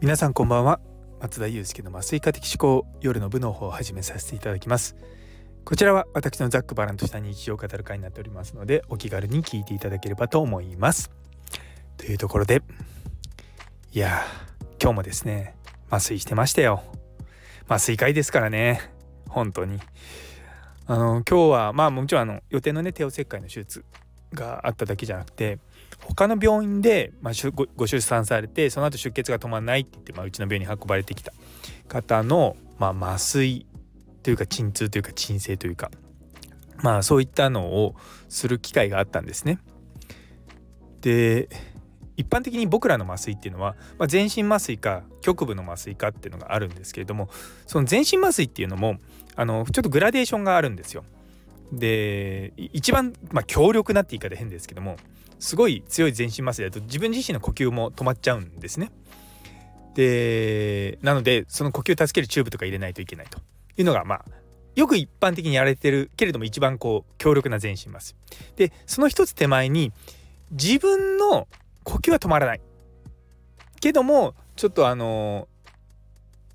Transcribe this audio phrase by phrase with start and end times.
[0.00, 0.80] 皆さんこんばんは。
[1.20, 4.96] 松田祐介の麻酔科的思考夜の部の方を始めさせていただきます。
[5.66, 11.10] こちらは私のざっくばらんとした日常を語る会になっておりますのでお気軽に聞いていただければと思います。
[11.98, 12.62] というところで
[13.92, 14.24] いや
[14.80, 15.54] 今日もですね
[15.90, 16.82] 麻酔してましたよ。
[17.68, 18.80] 麻酔会ですからね。
[19.28, 19.80] 本当に。
[20.86, 23.84] あの今日はまあもちろんあの予定のね帝王切開の手術
[24.32, 25.58] があっただけじゃなくて
[25.98, 31.32] 他の病院で、まあ、ごご出産されてその後出血が止まらないって言って、まあ、うちの病院に運ばれてきた
[31.88, 33.66] 方の、まあ、麻酔
[34.22, 35.90] というか鎮痛というか鎮静というか
[36.82, 37.94] まあそういったのを
[38.28, 39.58] する機会があったんですね。
[41.00, 41.48] で
[42.16, 47.30] 一般的に僕らの麻酔っていうのは、まあ、全身麻酔か局部の麻酔かっていうのがあるんですけれども
[47.66, 48.98] その全身麻酔っていうのも
[49.36, 51.04] あのちょっとグラデーションがあるんですよ。
[51.72, 54.96] で一番、まあ、強力なって言い方変ですけども
[55.38, 58.90] すごい強い全身麻酔だと自分自身の呼吸も止まっちゃうんですね。
[59.94, 63.38] でなのでその呼吸を助けるチューブとか入れないといけないと
[63.76, 64.24] いうのがまあ
[64.76, 68.14] よく一般的にやられてるけれども一番こう強力な全身麻酔。
[68.56, 69.92] でその一つ手前に
[70.50, 71.48] 自分の
[71.84, 72.60] 呼吸は止まらない
[73.80, 75.48] けどもちょっとあの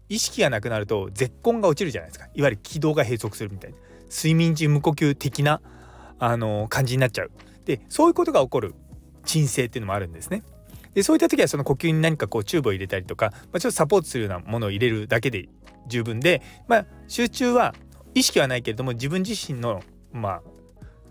[0.10, 3.78] 意識がなくなると絶根が落ちるじゃないですかいわゆる気道が閉塞するみたいな
[4.16, 5.62] 睡眠時無呼吸的な
[6.18, 7.32] あの感じになっちゃう
[7.66, 8.76] でそういうことが起こる
[9.26, 10.44] 鎮静っていうのもあるんですね。
[10.94, 15.50] でそういった時はその呼吸に何かこうチューブを入れたりとか、まあ、ちょっとサポートするようなものを入れるだけで
[15.88, 17.76] 十分で、まあ、集中は
[18.14, 19.82] 意識はないけれども自分自身の
[20.14, 20.42] まあ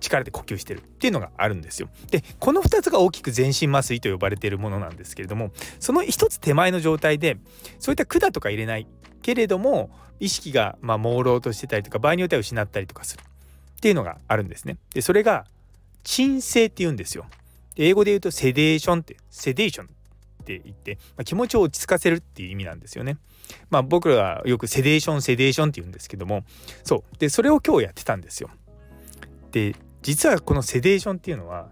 [0.01, 1.89] 力で呼吸してるっていうのがあるんですよ。
[2.11, 7.37] でこの2つが大きく全身麻酔と呼ばれているものなんですけれどもその1つ手前の状態で
[7.79, 8.87] そういった管とか入れない
[9.25, 9.89] けれども
[10.21, 14.77] 意識がまあ朦朧としてたりとか場合によっては失ったりとかするっていうのがあるんですね。
[14.93, 15.47] でそれが
[16.03, 17.25] 鎮静って言うんですよ。
[17.77, 23.17] 英語で言うとセデーションってセデーションって言って、まあ、気持ちを落ち着かせるっていう意味なんですよね。
[23.71, 26.45] まあ僕らはよくセデーションセデーションって言うんですけども
[26.83, 28.51] そうでそれを今日やってたんですよ。
[29.53, 31.71] で実はこのセデーションっていうのは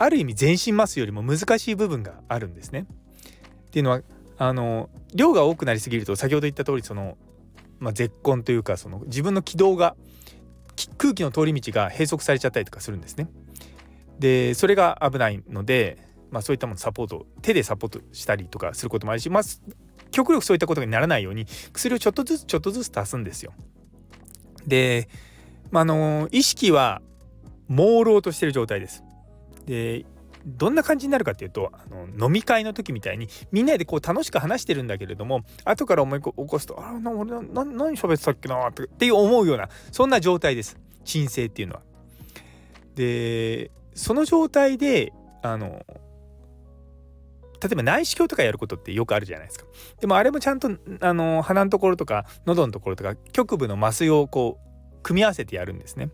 [0.00, 2.86] ある意味全身麻酔よりも難しい部分があるんですね。
[3.68, 4.02] っていうのは
[4.36, 7.16] あの量が多くなりすぎると先ほど言った通りその、
[7.78, 9.96] まあ、絶根というかその自分の軌道が
[10.98, 13.28] 空気の通り道が閉塞されちゃったりとかするんですね。
[14.18, 15.98] でそれが危ないので、
[16.30, 19.42] まあ、そういったものサポート手でサポートしたりとかすることもあるし、まあ、
[20.10, 23.52] 極力そういったことにならないように薬をちょっとずつちょっとずつ足すんですよ。
[24.66, 25.08] で、
[25.70, 27.02] まあ、あの意識は
[27.68, 29.02] 朦朧としてる状態です。
[29.66, 30.06] で
[30.46, 40.78] どんな感じになるかっていうとあの飲み会の時みたいにみんなでこう楽しく話してるんだけれども後から思い起こすと「あれな俺な何喋ってたっけな」って思うようなそんな状態です。
[41.04, 41.82] 鎮静っていうのは。
[42.94, 45.12] でその状態で
[45.42, 45.84] あの
[47.60, 49.64] 例えば内視鏡とかやることってよくあるじゃないですか。
[50.00, 56.10] でもあれもちゃんとあの鼻のところとか喉のところとか局部の麻酔をこう組み合わせてやるんですね。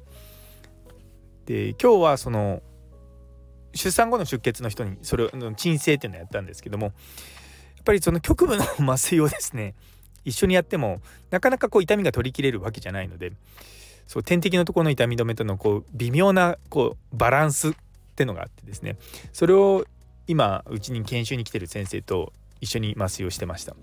[1.47, 2.63] で今日はその
[3.75, 6.95] 出産後の出血の人にそれを鎮静っていうのをやったんですけどもやっ
[7.85, 9.75] ぱりその局部の麻酔をですね
[10.25, 11.01] 一緒にやっても
[11.31, 13.33] なかなかこう痛みが取りきれるわけじゃないので
[14.07, 17.73] そう点滴のところの痛み止めとのこう微妙なこうバランスっ
[18.17, 18.97] てのがあってですね
[19.33, 19.87] それを
[20.27, 23.75] 今うちに研修に来てる先生と一緒に麻酔をしてました。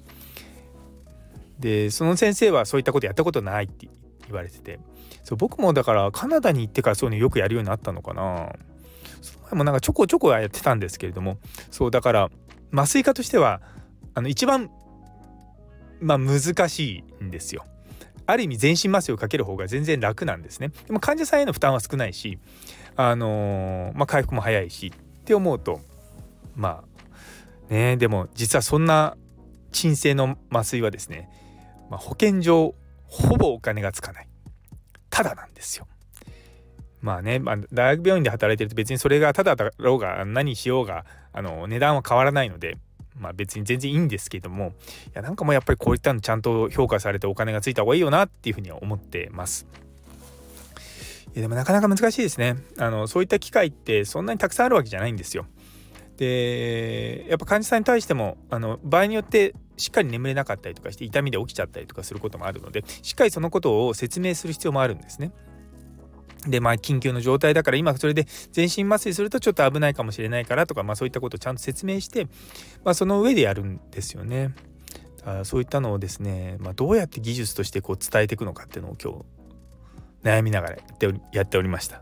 [1.59, 3.89] でその先生はそういったことやったことないって
[4.27, 4.79] 言われてて
[5.23, 8.53] そう僕もだからカナダに行ってからそういうのよくやるようになったのかな。
[9.21, 11.37] その前もなんかちょこちょこはやってたんですけれども
[11.71, 12.29] そうだから
[12.73, 13.61] 麻酔科としては
[14.13, 14.69] あの一番
[15.99, 17.65] まあ難しいんですよ
[18.27, 20.71] ある意味全身麻酔をかける方が全然楽なんですね。
[20.85, 22.39] でも患者さんへの負担は少ないし、
[22.97, 25.79] あのー、まあ、回復も早いしって思うと
[26.55, 26.83] ま
[27.69, 29.15] あねでも実はそんな
[29.71, 31.29] 鎮静の麻酔はですね、
[31.89, 32.75] まあ、保険上
[33.05, 34.27] ほぼお金がつかない
[35.09, 35.87] ただなんですよ。
[37.01, 42.77] まあね、まあ、大学病院で働いてると別にそれがただだろうが何しようがあの値段は変わらないので
[43.19, 44.73] まあ別に全然いいんですけども
[45.07, 49.67] いやなんかもうやっぱりこういったのちゃんと評価されてお金がついた方がいいよなっていうふうには思ってます。
[51.35, 55.45] いやでもなかなか難しいですねあのそういった機会ってそんなにたくさんあるわけじゃないんですよ。
[56.17, 65.31] でやっぱ患者さんに対してもあの場合によってしっかり眠れなかったりとかして痛みで起きちゃったりとかすることもあるのでしっかりそのことを説明する必要もあるんですね。
[66.47, 72.25] でまあ緊急の状態だから今それで全身麻酔するとちょっと危ないかもしれないからとか、まあ、そういったことをちゃんと説明して、
[72.83, 74.53] まあ、その上でやるんですよね。
[75.25, 79.25] あそういったのをですね、まあ、どうやって技術としてこう伝えていくのかっていうのを今日
[80.23, 80.77] 悩みながら
[81.33, 82.01] やっておりました。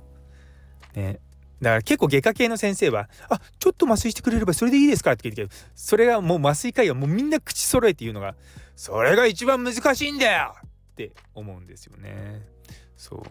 [0.95, 1.19] ね、
[1.61, 8.35] だから結構外科系の先生は「あちょっと麻酔してくれればそれでいいですか?」って聞いてけどそれがもう麻酔科医はもうみんな口揃えて言うのが
[8.75, 12.47] 「それが一番難しいんだよ!」って思うんですよね。
[12.95, 13.21] そう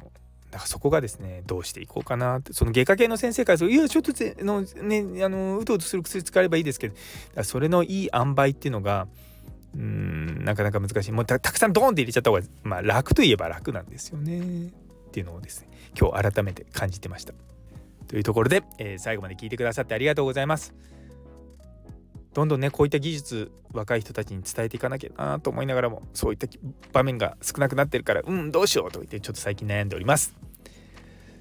[0.55, 4.13] だからそこがですねどうしていこうかなってその外科系の先生からすると「いやちょっと
[4.45, 9.09] のねあのうとうとする薬使えばいいですけどそれのいい塩梅っていうのが
[9.75, 15.69] うんなかなか難しいもうたくさんドーンって入れちゃった方がまあ楽といえば楽なんですよねっていうのをですね
[15.99, 17.35] 今日改めて感じてました。
[18.07, 20.73] というところで、えー、最後まで聞いてくださってありがとうございます。
[22.33, 26.47] どんどんねこういった技術若い人たちに伝えていかなきゃなと思いながらもそういった
[26.93, 30.44] 場面が少なくなってるからうんどうしようと言ってちょっと最近悩んでおります。